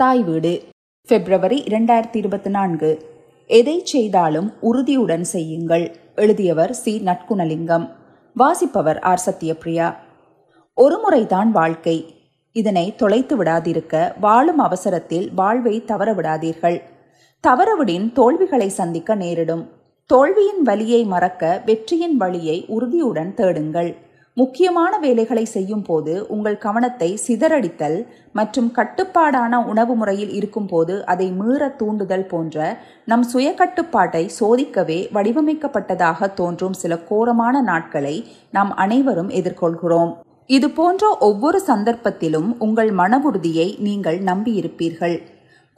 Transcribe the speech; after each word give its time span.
தாய் 0.00 0.22
வீடு. 0.22 0.62
பிப்ரவரி 1.06 1.62
இரண்டாயிரத்தி 1.62 2.16
இருபத்தி 2.16 2.50
நான்கு. 2.50 3.02
எதை 3.46 3.80
செய்தாலும் 3.84 4.52
உறுதியுடன் 4.60 5.24
செய்யுங்கள் 5.24 5.96
எழுதியவர் 6.14 6.74
சி. 6.74 7.00
நட்குணலிங்கம். 7.00 7.88
வாசிப்பவர் 8.34 8.98
ஆர். 8.98 9.22
சத்யபிரியா. 9.26 9.94
ஒரு 10.74 10.98
முறைதான் 10.98 11.52
வாழ்க்கை. 11.52 12.14
இதனை 12.52 12.94
தொலைத்து 12.96 13.44
விடாதிருக்க 13.44 14.12
வாழும் 14.20 14.58
அவசரத்தில் 14.58 15.32
வாழ்வை 15.34 15.84
தவற 15.84 16.14
விடாதீர்கள். 16.14 16.82
தவறவிடின் 17.48 18.12
தோல்விகளை 18.12 18.68
சந்திக்க 18.68 19.14
நேரிடும். 19.14 19.68
தோல்வியின் 20.06 20.62
வலியை 20.62 21.04
மறக்க 21.04 21.62
வெற்றியின் 21.64 22.16
வழியை 22.16 22.64
உறுதியுடன் 22.66 23.34
தேடுங்கள். 23.34 23.96
முக்கியமான 24.36 24.92
வேலைகளை 24.98 25.42
செய்யும் 25.44 25.82
போது 25.82 26.12
உங்கள் 26.28 26.58
கவனத்தை 26.58 27.08
சிதறடித்தல் 27.26 27.96
மற்றும் 28.32 28.68
கட்டுப்பாடான 28.70 29.62
உணவு 29.66 29.94
முறையில் 29.94 30.32
இருக்கும்போது 30.32 30.94
அதை 31.04 31.26
மீற 31.30 31.68
தூண்டுதல் 31.80 32.26
போன்ற 32.26 32.58
நம் 33.04 33.22
சுய 33.22 33.48
கட்டுப்பாட்டை 33.54 34.24
சோதிக்கவே 34.38 34.98
வடிவமைக்கப்பட்டதாக 35.12 36.28
தோன்றும் 36.34 36.72
சில 36.72 36.96
கோரமான 37.10 37.62
நாட்களை 37.62 38.16
நாம் 38.50 38.72
அனைவரும் 38.74 39.30
எதிர்கொள்கிறோம். 39.30 40.12
இது 40.50 40.68
போன்ற 40.70 41.10
ஒவ்வொரு 41.20 41.58
சந்தர்ப்பத்திலும் 41.66 42.48
உங்கள் 42.58 42.92
மன 42.92 43.18
உறுதியை 43.18 43.68
நீங்கள் 43.78 44.20
நம்பியிருப்பீர்கள். 44.20 45.18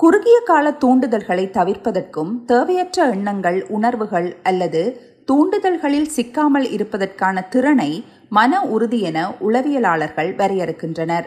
குறுகிய 0.00 0.36
கால 0.44 0.66
தூண்டுதல்களை 0.82 1.46
தவிர்ப்பதற்கும் 1.56 2.30
தேவையற்ற 2.46 3.08
எண்ணங்கள் 3.08 3.58
உணர்வுகள் 3.68 4.28
அல்லது 4.42 4.82
தூண்டுதல்களில் 5.28 6.08
சிக்காமல் 6.08 6.66
இருப்பதற்கான 6.70 7.42
திறனை 7.48 7.90
மன 8.36 8.60
உறுதி 8.74 8.98
என 9.00 9.18
உளவியலாளர்கள் 9.46 10.30
வரையறுக்கின்றனர். 10.40 11.26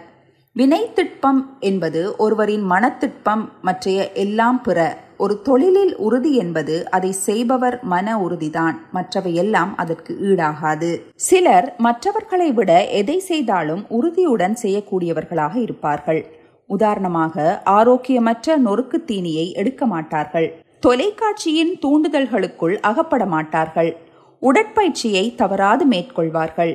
வினை 0.55 0.80
திட்பம் 0.94 1.41
என்பது 1.59 2.02
ஒருவரின் 2.18 2.63
மனத்திட்பம் 2.72 3.44
மற்றைய 3.62 4.12
எல்லாம் 4.24 4.60
பிற 4.62 4.98
ஒரு 5.18 5.41
தொழிலில் 5.41 5.91
உறுதி 5.98 6.32
என்பது 6.35 6.76
அதை 6.90 7.12
செய்பவர் 7.12 7.77
மன 7.84 8.15
உறுதிதான் 8.18 8.77
மற்றவையெல்லாம் 8.93 9.71
அதற்கு 9.76 10.13
ஈடாகாது. 10.30 10.90
சிலர் 11.15 11.68
மற்றவர்களை 11.77 12.52
விட 12.52 12.71
எதை 13.02 13.18
செய்தாலும் 13.20 13.84
உறுதியுடன் 13.90 14.58
செய்யக்கூடியவர்களாக 14.63 15.55
இருப்பார்கள். 15.55 16.21
உதாரணமாக 16.70 17.62
ஆரோக்கியமற்ற 17.65 18.58
நொறுக்கு 18.65 18.99
தீனியை 19.12 19.48
எடுக்க 19.54 19.85
மாட்டார்கள். 19.85 20.49
தொலைக்காட்சியின் 20.80 21.74
தூண்டுதல்களுக்குள் 21.82 22.76
அகப்பட 22.91 23.26
மாட்டார்கள். 23.26 23.93
உடற்பயிற்சியை 24.41 25.26
தவறாது 25.35 25.84
மேற்கொள்வார்கள். 25.85 26.74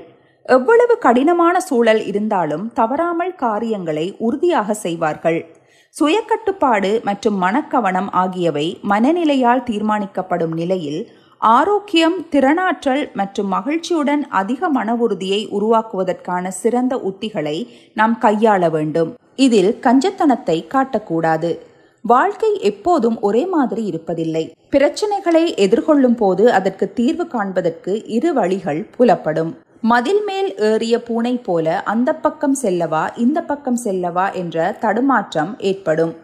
எவ்வளவு 0.55 0.95
கடினமான 1.05 1.57
சூழல் 1.61 2.01
இருந்தாலும் 2.11 2.63
தவறாமல் 2.79 3.35
காரியங்களை 3.43 4.05
உறுதியாக 4.27 4.75
செய்வார்கள். 4.85 5.39
சுயக்கட்டுப்பாடு 5.97 6.91
மற்றும் 7.09 7.37
மனக்கவனம் 7.45 8.09
ஆகியவை 8.23 8.65
மனநிலையால் 8.93 9.63
தீர்மானிக்கப்படும் 9.71 10.55
நிலையில் 10.61 11.01
ஆரோக்கியம் 11.41 12.17
திறனாற்றல் 12.33 13.05
மற்றும் 13.21 13.49
மகிழ்ச்சியுடன் 13.57 14.23
அதிக 14.41 14.69
மன 14.79 14.97
உறுதியை 15.05 15.41
உருவாக்குவதற்கான 15.59 16.49
சிறந்த 16.63 16.95
உத்திகளை 17.11 17.57
நாம் 18.01 18.17
கையாள 18.27 18.71
வேண்டும். 18.77 19.11
இதில் 19.47 19.73
கஞ்சத்தனத்தை 19.87 20.59
காட்டக்கூடாது. 20.75 21.51
வாழ்க்கை 22.05 22.53
எப்போதும் 22.71 23.17
ஒரே 23.29 23.47
மாதிரி 23.55 23.83
இருப்பதில்லை. 23.91 24.45
பிரச்சனைகளை 24.75 25.47
எதிர்கொள்ளும் 25.65 26.21
போது 26.23 26.45
அதற்கு 26.59 26.87
தீர்வு 26.99 27.27
காண்பதற்கு 27.35 27.95
இரு 28.19 28.31
வழிகள் 28.39 28.81
புலப்படும். 28.97 29.53
மதில் 29.83 30.25
மேல் 30.25 30.57
ஏறிய 30.57 31.03
பூனை 31.03 31.39
போல 31.39 31.83
அந்த 31.83 32.15
பக்கம் 32.15 32.57
செல்லவா 32.63 33.19
இந்த 33.19 33.43
பக்கம் 33.43 33.79
செல்லவா 33.85 34.33
என்ற 34.33 34.77
தடுமாற்றம் 34.81 35.57
ஏற்படும். 35.59 36.17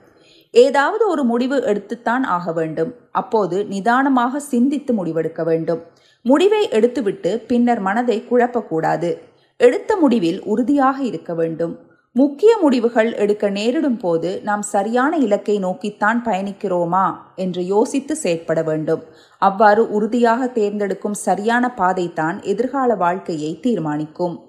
ஏதாவது 0.51 1.09
ஒரு 1.09 1.25
முடிவு 1.25 1.63
எடுத்துத்தான் 1.67 2.23
ஆக 2.23 2.53
வேண்டும். 2.53 2.95
அப்போது 3.11 3.65
நிதானமாக 3.65 4.41
சிந்தித்து 4.41 4.93
முடிவெடுக்க 4.95 5.45
வேண்டும். 5.45 5.83
முடிவை 6.23 6.69
எடுத்துவிட்டு 6.69 7.45
பின்னர் 7.47 7.81
மனதை 7.81 8.25
குழப்பக்கூடாது. 8.31 9.19
எடுத்த 9.57 9.97
முடிவில் 9.97 10.43
உறுதியாக 10.43 11.03
இருக்க 11.03 11.35
வேண்டும். 11.35 11.79
முக்கிய 12.17 12.59
முடிவுகள் 12.61 13.13
எடுக்க 13.13 13.49
நேரிடும் 13.51 13.97
போது 13.97 14.41
நாம் 14.43 14.63
சரியான 14.63 15.17
இலக்கை 15.17 15.59
நோக்கித்தான் 15.59 16.23
பயணிக்கிறோமா 16.25 17.15
என்று 17.37 17.67
யோசித்து 17.67 18.17
செயற்பட 18.17 18.63
வேண்டும். 18.63 19.03
அவ்வாறு 19.39 19.91
உறுதியாக 19.91 20.47
தேர்ந்தெடுக்கும் 20.47 21.19
சரியான 21.27 21.75
பாதைத்தான் 21.75 22.43
எதிர்கால 22.43 22.95
வாழ்க்கையை 22.95 23.61
தீர்மானிக்கும். 23.61 24.41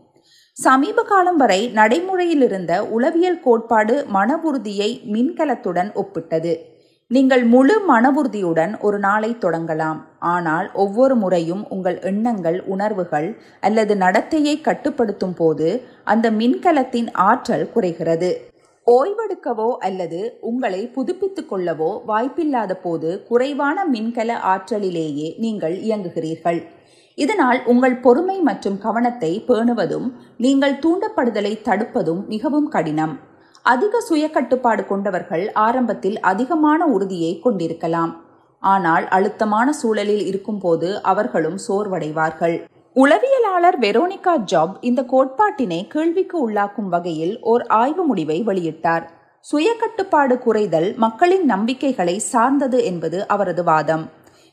சமீப 0.54 1.04
காலம் 1.04 1.38
வரை 1.38 1.68
நடைமுறையில் 1.68 2.42
இருந்த 2.42 2.86
உளவியல் 2.86 3.40
கோட்பாடு 3.40 4.06
மன 4.08 4.38
உறுதியை 4.38 5.02
மின்கலத்துடன் 5.12 5.92
ஒப்பிட்டது. 5.94 6.56
நீங்கள் 7.08 7.44
முழு 7.44 7.80
மன 7.80 8.12
உறுதியுடன் 8.12 8.80
ஒரு 8.80 9.00
நாளை 9.00 9.36
தொடங்கலாம். 9.42 10.00
ஆனால் 10.36 10.68
ஒவ்வொரு 10.84 11.16
முறையும் 11.16 11.64
உங்கள் 11.76 11.98
எண்ணங்கள் 12.10 12.60
உணர்வுகள் 12.74 13.30
அல்லது 13.68 13.96
நடத்தையை 13.96 14.56
கட்டுப்படுத்தும் 14.68 15.36
போது 15.40 15.68
அந்த 16.14 16.32
மின்கலத்தின் 16.42 17.10
ஆற்றல் 17.30 17.72
குறைகிறது. 17.74 18.32
ஓய்வெடுக்கவோ 18.88 19.70
அல்லது 19.88 20.20
உங்களை 20.50 20.82
புதுப்பித்துக் 20.96 21.50
கொள்ளவோ 21.52 21.92
வாய்ப்பில்லாத 22.10 22.74
போது 22.86 23.10
குறைவான 23.30 23.86
மின்கல 23.96 24.40
ஆற்றலிலேயே 24.54 25.30
நீங்கள் 25.46 25.76
இயங்குகிறீர்கள். 25.88 26.60
இதனால் 27.18 27.60
உங்கள் 27.72 27.96
பொறுமை 28.06 28.38
மற்றும் 28.50 28.78
கவனத்தை 28.86 29.32
பேணுவதும் 29.48 30.08
நீங்கள் 30.46 30.80
தூண்டப்படுதலை 30.84 31.54
தடுப்பதும் 31.70 32.22
மிகவும் 32.34 32.70
கடினம். 32.76 33.16
அதிக 33.66 34.00
சுய 34.00 34.26
கட்டுப்பாடு 34.30 34.84
கொண்டவர்கள் 34.86 35.46
ஆரம்பத்தில் 35.66 36.18
அதிகமான 36.32 36.82
உறுதியை 36.96 37.32
கொண்டிருக்கலாம். 37.46 38.14
ஆனால் 38.60 39.08
அழுத்தமான 39.08 39.74
சூழலில் 39.74 40.26
இருக்கும்போது 40.26 41.02
அவர்களும் 41.02 41.60
சோர்வடைவார்கள். 41.68 42.64
உளவியலாளர் 42.96 43.78
வெரோனிகா 43.80 44.38
ஜாப் 44.52 44.76
இந்த 44.82 45.02
கோட்பாட்டினை 45.02 45.88
கேள்விக்கு 45.88 46.50
உள்ளாக்கும் 46.50 46.90
வகையில் 46.90 47.40
ஓர் 47.42 47.66
ஆய்வு 47.66 48.06
முடிவை 48.06 48.44
வெளியிட்டார். 48.46 49.04
சுய 49.40 49.74
கட்டுப்பாடு 49.74 50.36
குறைதல் 50.36 50.96
மக்களின் 50.96 51.46
நம்பிக்கைகளை 51.46 52.20
சார்ந்தது 52.20 52.84
என்பது 52.84 53.28
அவரது 53.28 53.64
வாதம். 53.64 54.10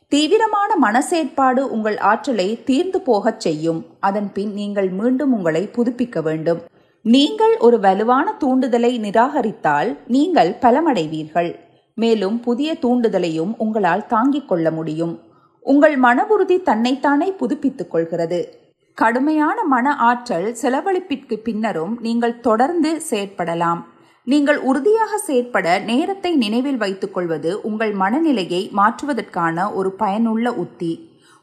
தீவிரமான 0.08 0.70
மனசேற்பாடு 0.82 1.58
உங்கள் 1.58 1.98
ஆற்றலை 1.98 2.62
தீர்ந்து 2.64 3.00
போகச் 3.00 3.40
செய்யும். 3.40 3.86
அதன் 4.00 4.32
பின் 4.32 4.52
நீங்கள் 4.52 4.90
மீண்டும் 4.90 5.32
உங்களை 5.32 5.68
புதுப்பிக்க 5.76 6.22
வேண்டும். 6.22 6.62
நீங்கள் 7.02 7.56
ஒரு 7.56 7.80
வலுவான 7.80 8.34
தூண்டுதலை 8.40 8.98
நிராகரித்தால் 8.98 9.98
நீங்கள் 10.06 10.56
பலமடைவீர்கள். 10.60 11.50
மேலும் 11.94 12.40
புதிய 12.40 12.76
தூண்டுதலையும் 12.82 13.52
உங்களால் 13.56 14.06
தாங்கிக் 14.06 14.48
கொள்ள 14.48 14.70
முடியும். 14.70 15.20
உங்கள் 15.60 15.96
மன 15.96 16.26
உறுதி 16.26 16.62
தன்னைத்தானே 16.62 17.32
புதுப்பித்துக் 17.32 17.90
கொள்கிறது. 17.90 18.48
கடுமையான 18.94 19.62
மன 19.64 19.96
ஆற்றல் 19.96 20.56
செலவழிப்பிற்கு 20.62 21.36
பின்னரும் 21.36 21.98
நீங்கள் 22.00 22.40
தொடர்ந்து 22.40 23.02
செயற்படலாம். 23.10 23.80
நீங்கள் 24.24 24.58
உறுதியாக 24.58 25.18
செயற்பட 25.18 25.78
நேரத்தை 25.78 26.36
நினைவில் 26.36 26.76
வைத்துக் 26.76 27.14
கொள்வது 27.14 27.62
உங்கள் 27.62 27.92
மனநிலையை 27.92 28.70
மாற்றுவதற்கான 28.72 29.72
ஒரு 29.72 29.92
பயனுள்ள 29.92 30.52
உத்தி. 30.52 30.92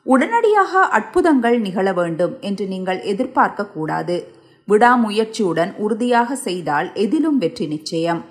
உடனடியாக 0.04 0.80
அற்புதங்கள் 0.80 1.60
நிகழ 1.60 1.94
வேண்டும் 1.94 2.38
என்று 2.40 2.68
நீங்கள் 2.68 3.02
எதிர்பார்க்க 3.02 3.66
கூடாது. 3.66 4.28
விடாமுயற்சியுடன் 4.68 5.76
உறுதியாக 5.78 6.36
செய்தால் 6.36 6.94
எதிலும் 6.94 7.38
வெற்றி 7.38 7.68
நிச்சயம். 7.68 8.31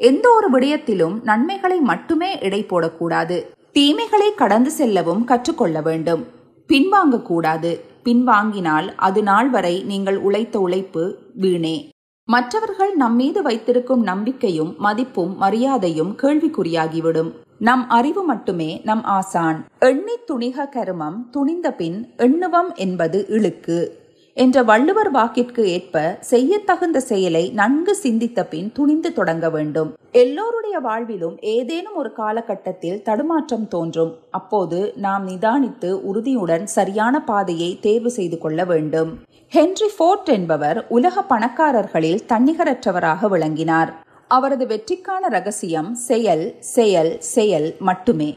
எந்த 0.00 0.30
ஒரு 0.30 0.48
விடயத்திலும் 0.50 1.22
நன்மைகளை 1.22 1.80
மட்டுமே 1.80 2.38
எடை 2.40 2.64
போடக்கூடாது. 2.64 3.36
தீமைகளை 3.72 4.34
கடந்து 4.34 4.70
செல்லவும் 4.70 5.24
கற்றுக்கொள்ள 5.24 5.80
வேண்டும். 5.80 6.26
பின்வாங்கக்கூடாது. 6.68 7.80
பின்வாங்கினால் 8.04 8.92
அது 8.96 9.22
நாள் 9.22 9.48
வரை 9.50 9.82
நீங்கள் 9.82 10.16
உழைத்த 10.16 10.60
உழைப்பு 10.60 11.18
வீணே. 11.34 11.88
மற்றவர்கள் 12.24 12.94
நம்மீது 12.94 13.42
வைத்திருக்கும் 13.42 14.02
நம்பிக்கையும் 14.02 14.74
மதிப்பும் 14.78 15.36
மரியாதையும் 15.36 16.16
கேள்விக்குறியாகிவிடும். 16.22 17.32
நம் 17.58 17.88
அறிவு 17.88 18.24
மட்டுமே 18.24 18.80
நம் 18.84 19.04
ஆசான். 19.04 19.66
எண்ணி 19.78 20.16
துணிக 20.26 20.68
கருமம் 20.68 21.30
துணிந்த 21.30 21.72
பின் 21.72 22.08
எண்ணுவம் 22.16 22.74
என்பது 22.74 23.26
இழுக்கு. 23.28 24.06
என்ற 24.42 24.62
வள்ளுவர் 24.62 25.08
வாக்கிற்கு 25.10 25.62
ஏற்ப 25.76 26.00
செய்யத்தகுந்த 26.30 26.98
செயலை 27.10 27.42
நன்கு 27.60 27.92
சிந்தித்த 27.96 28.40
பின் 28.50 28.68
துணிந்து 28.72 29.10
தொடங்க 29.12 29.46
வேண்டும். 29.50 29.88
எல்லோருடைய 30.12 30.76
வாழ்விலும் 30.84 31.36
ஏதேனும் 31.52 31.96
ஒரு 32.00 32.10
காலகட்டத்தில் 32.12 33.00
தடுமாற்றம் 33.02 33.64
தோன்றும். 33.68 34.12
அப்போது 34.30 34.78
நாம் 34.96 35.24
நிதானித்து 35.28 35.90
உறுதியுடன் 36.10 36.66
சரியான 36.66 37.20
பாதையை 37.30 37.70
தேர்வு 37.86 38.10
செய்து 38.10 38.38
கொள்ள 38.38 38.64
வேண்டும். 38.64 39.10
ஹென்றி 39.48 39.88
ஃபோர்ட் 39.96 40.28
என்பவர் 40.28 40.80
உலக 40.88 41.24
பணக்காரர்களில் 41.30 42.22
தன்னிகரற்றவராக 42.32 43.28
விளங்கினார். 43.28 43.92
அவரது 44.36 44.66
வெற்றிக்கான 44.66 45.30
ரகசியம் 45.36 45.90
செயல் 46.08 46.44
செயல் 46.74 47.12
செயல் 47.34 47.68
மட்டுமே. 47.88 48.30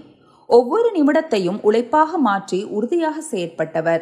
ஒவ்வொரு 0.50 0.90
நிமிடத்தையும் 0.98 1.62
உழைப்பாக 1.62 2.18
மாற்றி 2.30 2.62
உறுதியாக 2.78 3.18
செயற்பட்டவர். 3.32 4.02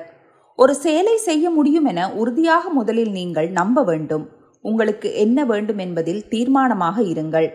ஒரு 0.61 0.73
செயலை 0.75 1.15
செய்ய 1.25 1.49
முடியும் 1.49 1.85
என 1.85 2.05
உறுதியாக 2.21 2.69
முதலில் 2.69 3.11
நீங்கள் 3.11 3.49
நம்ப 3.59 3.83
வேண்டும். 3.83 4.25
உங்களுக்கு 4.61 5.09
என்ன 5.23 5.45
வேண்டும் 5.51 5.77
என்பதில் 5.77 6.23
தீர்மானமாக 6.31 6.97
இருங்கள். 7.11 7.47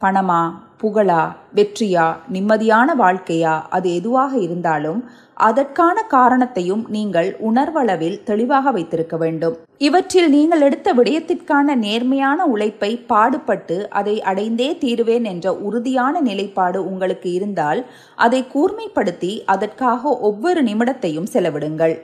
பணமா 0.00 0.40
புகழா 0.82 1.22
வெற்றியா 1.56 2.06
நிம்மதியான 2.34 2.88
வாழ்க்கையா 3.02 3.54
அது 3.76 3.88
எதுவாக 3.94 4.32
இருந்தாலும் 4.46 5.00
அதற்கான 5.48 5.96
காரணத்தையும் 6.16 6.84
நீங்கள் 6.88 7.30
உணர்வளவில் 7.48 8.18
தெளிவாக 8.24 8.70
வைத்திருக்க 8.70 9.16
வேண்டும். 9.16 9.56
இவற்றில் 9.78 10.28
நீங்கள் 10.36 10.60
எடுத்த 10.60 10.88
விடயத்திற்கான 10.94 11.76
நேர்மையான 11.86 12.46
உழைப்பை 12.54 12.92
பாடுபட்டு 13.12 13.78
அதை 13.90 14.16
அடைந்தே 14.32 14.70
தீருவேன் 14.78 15.24
என்ற 15.24 15.54
உறுதியான 15.68 16.20
நிலைப்பாடு 16.20 16.80
உங்களுக்கு 16.90 17.30
இருந்தால் 17.32 17.82
அதை 18.18 18.42
கூர்மைப்படுத்தி 18.54 19.32
அதற்காக 19.44 20.18
ஒவ்வொரு 20.30 20.62
நிமிடத்தையும் 20.62 21.32
செலவிடுங்கள். 21.34 21.96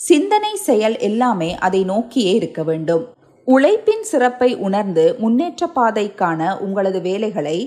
சிந்தனை 0.00 0.52
செயல் 0.56 0.98
எல்லாமே 0.98 1.48
அதை 1.66 1.84
நோக்கியே 1.84 2.32
இருக்க 2.34 2.62
வேண்டும். 2.62 3.02
உழைப்பின் 3.44 4.02
சிறப்பை 4.02 4.48
உணர்ந்து 4.66 5.04
முன்னேற்ற 5.18 5.66
பாதைக்கான 5.74 6.58
உங்களது 6.58 7.00
வேலைகளை 7.00 7.58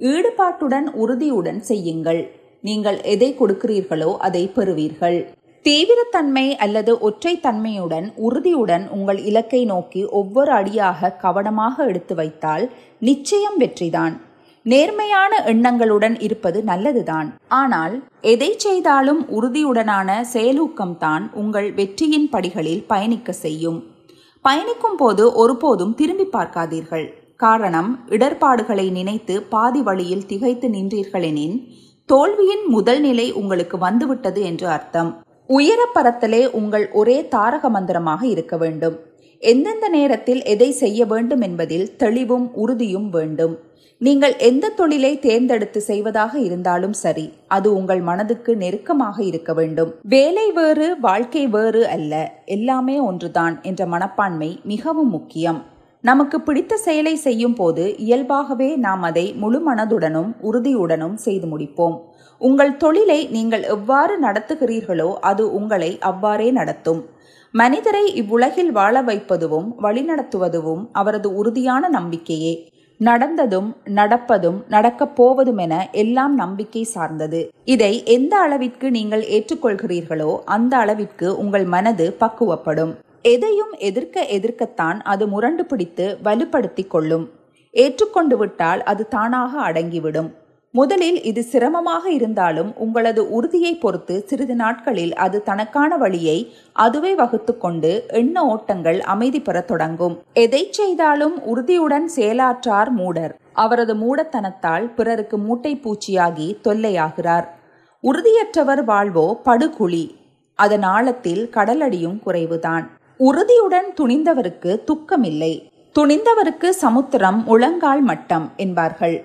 ஈடுபாட்டுடன் 0.00 0.88
உறுதியுடன் 1.02 1.60
செய்யுங்கள். 1.60 2.20
நீங்கள் 2.60 2.98
எதை 3.02 3.36
கொடுக்கிறீர்களோ 3.40 4.10
அதை 4.16 4.42
பெறுவீர்கள். 4.48 5.18
தீவிரத்தன்மை 5.64 6.46
அல்லது 6.56 6.92
ஒற்றைத்தன்மையுடன் 7.08 8.06
உறுதியுடன் 8.16 8.84
உங்கள் 8.88 9.20
இலக்கை 9.22 9.64
நோக்கி 9.64 10.04
ஒவ்வொரு 10.20 10.52
அடியாக 10.52 11.16
கவனமாக 11.24 11.84
எடுத்து 11.84 12.14
வைத்தால் 12.14 12.66
நிச்சயம் 12.98 13.58
வெற்றிதான். 13.58 14.16
நேர்மையான 14.70 15.32
எண்ணங்களுடன் 15.50 16.14
இருப்பது 16.20 16.58
நல்லதுதான். 16.62 17.28
ஆனால் 17.48 17.94
எதை 18.32 18.48
செய்தாலும் 18.56 19.20
உறுதியுடனான 19.36 20.08
செயலூக்கம்தான் 20.32 21.24
உங்கள் 21.32 21.68
வெற்றியின் 21.72 22.28
படிகளில் 22.28 22.82
பயணிக்க 22.86 23.32
செய்யும். 23.32 23.78
பயணிக்கும் 24.44 24.96
போது 24.96 25.24
ஒருபோதும் 25.32 25.94
திரும்பி 25.94 26.26
பார்க்காதீர்கள். 26.36 27.06
காரணம் 27.36 27.90
இடர்பாடுகளை 28.08 28.86
நினைத்து 28.90 29.42
பாதி 29.42 29.82
வழியில் 29.82 30.26
திகைத்து 30.26 30.68
நின்றீர்களெனின் 30.68 31.56
தோல்வியின் 32.06 32.64
முதல் 32.68 33.00
நிலை 33.00 33.32
உங்களுக்கு 33.32 33.78
வந்துவிட்டது 33.78 34.42
என்று 34.42 34.66
அர்த்தம். 34.68 35.10
உயர 35.46 35.80
பரத்தலே 35.94 36.42
உங்கள் 36.50 36.86
ஒரே 36.92 37.18
தாரக 37.28 37.68
மந்திரமாக 37.68 38.26
இருக்க 38.26 38.56
வேண்டும். 38.56 38.96
எந்தெந்த 39.42 39.86
நேரத்தில் 39.88 40.42
எதை 40.42 40.70
செய்ய 40.82 41.00
வேண்டும் 41.04 41.40
என்பதில் 41.40 41.88
தெளிவும் 41.96 42.46
உறுதியும் 42.54 43.08
வேண்டும். 43.08 43.56
நீங்கள் 44.00 44.34
எந்த 44.38 44.70
தொழிலை 44.78 45.10
தேர்ந்தெடுத்து 45.18 45.80
செய்வதாக 45.80 46.32
இருந்தாலும் 46.38 46.96
சரி 47.02 47.24
அது 47.46 47.68
உங்கள் 47.74 48.00
மனதுக்கு 48.00 48.52
நெருக்கமாக 48.56 49.16
இருக்க 49.22 49.50
வேண்டும். 49.54 49.90
வேலை 50.14 50.44
வேறு 50.52 50.86
வாழ்க்கை 51.00 51.44
வேறு 51.46 51.82
அல்ல 51.88 52.12
எல்லாமே 52.56 52.96
ஒன்றுதான் 53.00 53.56
என்ற 53.62 53.86
மனப்பான்மை 53.86 54.50
மிகவும் 54.64 55.10
முக்கியம். 55.10 55.60
நமக்கு 56.04 56.40
பிடித்த 56.40 56.76
செயலை 56.76 57.14
செய்யும் 57.16 57.54
போது 57.54 57.86
இயல்பாகவே 57.96 58.70
நாம் 58.76 59.02
அதை 59.02 59.26
முழு 59.34 59.60
மனதுடனும் 59.70 60.30
உறுதியுடனும் 60.42 61.16
செய்து 61.26 61.48
முடிப்போம். 61.54 61.96
உங்கள் 62.40 62.76
தொழிலை 62.76 63.20
நீங்கள் 63.30 63.66
எவ்வாறு 63.76 64.14
நடத்துகிறீர்களோ 64.22 65.10
அது 65.32 65.44
உங்களை 65.52 65.90
அவ்வாறே 65.98 66.50
நடத்தும். 66.50 67.02
மனிதரை 67.54 68.06
இவ்வுலகில் 68.14 68.72
வாழ 68.72 68.96
வைப்பதுவும் 69.02 69.68
வழிநடத்துவதுவும் 69.82 70.86
அவரது 70.92 71.28
உறுதியான 71.34 71.88
நம்பிக்கையே. 71.88 72.54
நடந்ததும் 73.00 73.68
நடப்பதும் 73.94 74.58
நடக்கப் 74.68 75.16
போவதும் 75.16 75.56
என 75.56 75.88
எல்லாம் 75.92 76.34
நம்பிக்கை 76.34 76.82
சார்ந்தது. 76.82 77.50
இதை 77.64 78.04
எந்த 78.04 78.38
அளவிற்கு 78.38 78.90
நீங்கள் 78.90 79.24
ஏற்றுக்கொள்கிறீர்களோ 79.36 80.38
அந்த 80.44 80.76
அளவிற்கு 80.76 81.38
உங்கள் 81.38 81.64
மனது 81.64 82.16
பக்குவப்படும். 82.20 82.94
எதையும் 83.22 83.72
எதிர்க்க 83.78 84.26
எதிர்க்கத்தான் 84.36 85.00
அது 85.02 85.26
முரண்டு 85.26 85.64
பிடித்து 85.64 86.18
வலுப்படுத்தி 86.24 86.86
கொள்ளும். 86.86 87.30
ஏற்றுக்கொண்டு 87.70 88.36
விட்டால் 88.36 88.82
அது 88.82 89.08
தானாக 89.08 89.72
அடங்கிவிடும். 89.72 90.30
முதலில் 90.78 91.18
இது 91.22 91.42
சிரமமாக 91.42 92.04
இருந்தாலும் 92.10 92.70
உங்களது 92.76 93.22
உறுதியை 93.30 93.72
பொறுத்து 93.74 94.14
சிறிது 94.26 94.54
நாட்களில் 94.54 95.14
அது 95.24 95.42
தனக்கான 95.42 95.96
வழியை 95.96 96.38
அதுவே 96.72 97.12
வகுத்து 97.14 97.52
கொண்டு 97.58 97.90
எண்ண 98.20 98.44
ஓட்டங்கள் 98.46 98.98
அமைதி 99.00 99.40
பெறத் 99.40 99.66
தொடங்கும். 99.66 100.14
எதை 100.32 100.62
செய்தாலும் 100.70 101.36
உறுதியுடன் 101.42 102.10
செயலாற்றார் 102.16 102.90
மூடர். 102.90 103.34
அவரது 103.52 103.94
மூடத்தனத்தால் 103.94 104.86
பிறருக்கு 104.94 105.38
மூட்டை 105.38 105.72
பூச்சியாகி 105.84 106.48
தொல்லையாகிறார். 106.64 107.46
உறுதியற்றவர் 108.02 108.84
வாழ்வோ 108.84 109.26
படுகுழி. 109.44 110.04
அதன் 110.58 110.82
ஆழத்தில் 110.82 111.50
கடலடியும் 111.54 112.18
குறைவுதான். 112.26 112.84
உறுதியுடன் 113.16 113.88
துணிந்தவருக்கு 114.00 114.72
துக்கமில்லை. 114.90 115.54
துணிந்தவருக்கு 115.98 116.68
சமுத்திரம் 116.84 117.44
முழங்கால் 117.44 118.00
மட்டம் 118.00 118.46
என்பார்கள். 118.56 119.16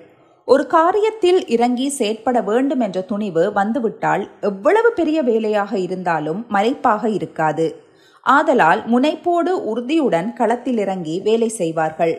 ஒரு 0.44 0.64
காரியத்தில் 0.70 1.40
இறங்கி 1.46 1.88
செயற்பட 1.88 2.40
வேண்டும் 2.40 2.80
என்ற 2.80 3.00
துணிவு 3.00 3.52
வந்துவிட்டால் 3.52 4.28
எவ்வளவு 4.40 4.92
பெரிய 4.92 5.22
வேலையாக 5.22 5.78
இருந்தாலும் 5.78 6.46
மறைப்பாக 6.50 7.04
இருக்காது. 7.08 7.66
ஆதலால் 8.26 8.80
முனைப்போடு 8.90 9.52
உறுதியுடன் 9.70 10.32
களத்தில் 10.32 10.78
இறங்கி 10.78 11.20
வேலை 11.20 11.48
செய்வார்கள். 11.48 12.14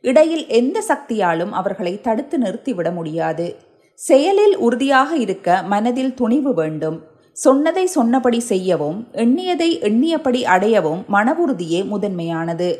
இடையில் 0.00 0.46
எந்த 0.46 0.82
சக்தியாலும் 0.88 1.50
அவர்களை 1.50 2.00
தடுத்து 2.00 2.38
நிறுத்திவிட 2.38 2.94
முடியாது. 2.94 3.56
செயலில் 3.94 4.56
உறுதியாக 4.56 5.16
இருக்க 5.16 5.62
மனதில் 5.62 6.14
துணிவு 6.14 6.54
வேண்டும். 6.54 6.98
சொன்னதை 7.32 7.86
சொன்னபடி 7.86 8.40
செய்யவும் 8.40 9.08
எண்ணியதை 9.12 9.70
எண்ணியபடி 9.88 10.42
அடையவும் 10.44 11.06
மன 11.06 11.36
உறுதியே 11.46 11.84
முதன்மையானது. 11.84 12.70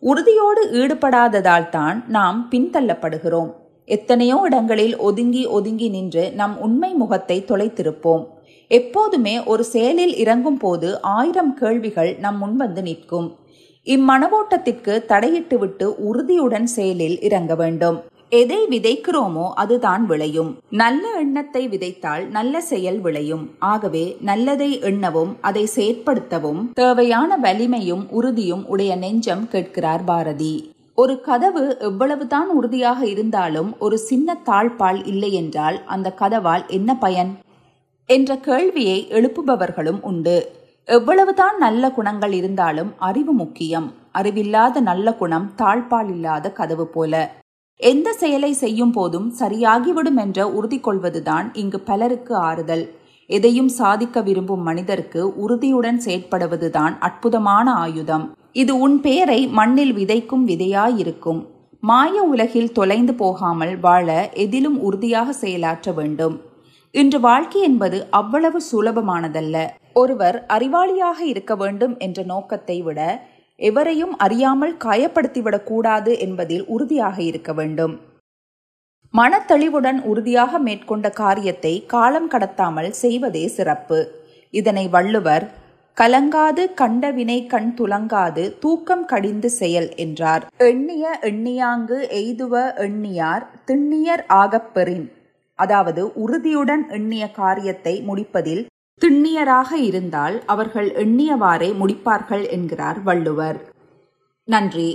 உறுதியோடு 0.00 0.62
ஈடுபடாததால் 0.72 1.68
தான் 1.68 2.04
நாம் 2.08 2.48
பின்தள்ளப்படுகிறோம். 2.50 3.50
எத்தனையோ 3.96 4.38
இடங்களில் 4.48 4.96
ஒதுங்கி 5.08 5.42
ஒதுங்கி 5.46 5.88
நின்று 5.88 6.24
நம் 6.32 6.54
உண்மை 6.60 6.90
முகத்தை 6.92 7.44
தொலைத்திருப்போம். 7.48 8.24
எப்போதுமே 8.70 9.34
ஒரு 9.44 9.64
செயலில் 9.64 10.14
இறங்கும் 10.16 10.58
போது 10.58 10.88
ஆயிரம் 11.00 11.54
கேள்விகள் 11.54 12.10
நம் 12.24 12.38
முன்வந்து 12.42 12.82
நிற்கும். 12.82 13.28
இம்மனவோட்டத்திற்கு 13.86 14.94
தடையிட்டுவிட்டு 15.12 15.86
உறுதியுடன் 16.08 16.68
செயலில் 16.76 17.20
இறங்க 17.20 17.54
வேண்டும். 17.54 17.98
எதை 18.28 18.58
விதைக்கிறோமோ 18.70 19.46
அதுதான் 19.54 20.06
விளையும். 20.06 20.50
நல்ல 20.70 21.02
எண்ணத்தை 21.18 21.62
விதைத்தால் 21.68 22.24
நல்ல 22.28 22.60
செயல் 22.60 22.98
விளையும். 23.00 23.44
ஆகவே 23.58 24.16
நல்லதை 24.20 24.70
எண்ணவும் 24.80 25.32
அதை 25.40 25.68
செயற்படுத்தவும் 25.76 26.62
தேவையான 26.72 27.38
வலிமையும் 27.46 28.04
உறுதியும் 28.10 28.66
உடைய 28.66 28.96
நெஞ்சம் 28.96 29.46
கேட்கிறார் 29.48 30.04
பாரதி. 30.04 30.54
ஒரு 31.00 31.20
கதவு 31.20 31.76
எவ்வளவுதான் 31.78 32.48
உறுதியாக 32.48 33.06
இருந்தாலும் 33.06 33.78
ஒரு 33.78 33.98
சின்ன 33.98 34.36
தாழ்பால் 34.46 35.06
இல்லை 35.06 35.32
என்றால் 35.32 35.84
அந்த 35.84 36.14
கதவால் 36.18 36.66
என்ன 36.66 36.96
பயன்? 36.96 37.38
என்ற 38.06 38.36
கேள்வியை 38.36 39.06
எழுப்புபவர்களும் 39.10 40.00
உண்டு. 40.00 40.52
எவ்வளவுதான் 40.84 41.58
நல்ல 41.58 41.90
குணங்கள் 41.90 42.32
இருந்தாலும் 42.32 42.92
அறிவு 42.98 43.32
முக்கியம். 43.32 43.92
அறிவில்லாத 44.12 44.80
நல்ல 44.80 45.14
குணம் 45.14 45.52
தாழ்பால் 45.56 46.10
இல்லாத 46.10 46.52
கதவு 46.52 46.86
போல. 46.86 47.30
எந்த 47.76 48.12
செயலை 48.12 48.52
செய்யும் 48.52 48.92
போதும் 48.92 49.34
சரியாகிவிடும் 49.38 50.16
என்ற 50.16 50.48
உறுதி 50.48 50.80
கொள்வதுதான் 50.80 51.54
இங்கு 51.54 51.80
பலருக்கு 51.80 52.34
ஆறுதல். 52.34 52.94
எதையும் 53.26 53.68
சாதிக்க 53.68 54.20
விரும்பும் 54.20 54.62
மனிதருக்கு 54.62 55.36
உறுதியுடன் 55.36 56.00
செயற்படுவதுதான் 56.04 56.98
அற்புதமான 56.98 57.72
ஆயுதம். 57.72 58.34
இது 58.52 58.78
உன் 58.78 59.00
பெயரை 59.00 59.46
மண்ணில் 59.46 59.94
விதைக்கும் 59.94 60.44
விதையாயிருக்கும். 60.46 61.46
மாய 61.80 62.22
உலகில் 62.22 62.72
தொலைந்து 62.72 63.14
போகாமல் 63.14 63.78
வாழ 63.78 64.28
எதிலும் 64.32 64.80
உறுதியாக 64.80 65.32
செயலாற்ற 65.32 65.92
வேண்டும். 65.92 66.40
இன்று 66.90 67.20
வாழ்க்கை 67.20 67.62
என்பது 67.62 68.06
அவ்வளவு 68.10 68.62
சுலபமானதல்ல. 68.72 69.68
ஒருவர் 69.94 70.44
அறிவாளியாக 70.48 71.20
இருக்க 71.20 71.56
வேண்டும் 71.56 71.98
என்ற 71.98 72.22
நோக்கத்தை 72.22 72.82
விட 72.82 73.28
எவரையும் 73.56 74.16
அறியாமல் 74.16 74.76
காயப்படுத்திவிடக் 74.84 75.62
கூடாது 75.62 76.18
என்பதில் 76.18 76.66
உறுதியாக 76.66 77.22
இருக்க 77.22 77.52
வேண்டும். 77.52 78.00
மனத்தெளிவுடன் 79.14 80.02
உறுதியாக 80.02 80.58
மேற்கொண்ட 80.58 81.10
காரியத்தை 81.10 81.86
காலம் 81.86 82.30
கடத்தாமல் 82.30 82.90
செய்வதே 82.90 83.46
சிறப்பு. 83.46 84.08
இதனை 84.50 84.88
வள்ளுவர் 84.88 85.52
கலங்காது 86.00 86.74
கண்ட 86.74 87.10
வினை 87.10 87.46
கண் 87.46 87.74
துலங்காது 87.76 88.58
தூக்கம் 88.58 89.04
கடிந்து 89.04 89.50
செயல் 89.50 89.94
என்றார். 89.94 90.46
எண்ணிய 90.56 91.18
எண்ணியாங்கு 91.22 91.98
எய்துவ 92.10 92.74
எண்ணியார் 92.74 93.46
திண்ணியர் 93.66 94.22
ஆகப்பெறின் 94.28 95.06
அதாவது 95.54 96.12
உறுதியுடன் 96.14 96.88
எண்ணிய 96.88 97.30
காரியத்தை 97.30 98.00
முடிப்பதில் 98.00 98.66
திண்ணியராக 99.00 99.72
இருந்தால் 99.72 100.42
அவர்கள் 100.46 100.90
எண்ணியவாறே 100.92 101.70
முடிப்பார்கள் 101.80 102.48
என்கிறார் 102.48 103.02
வள்ளுவர். 103.02 103.58
நன்றி. 104.44 104.90